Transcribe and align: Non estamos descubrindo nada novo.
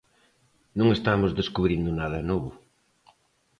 Non 0.77 0.87
estamos 0.97 1.35
descubrindo 1.39 1.89
nada 1.99 2.19
novo. 2.29 2.51